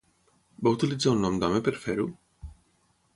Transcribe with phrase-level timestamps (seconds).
[0.67, 2.07] Va utilitzar un nom d'home per fer-ho?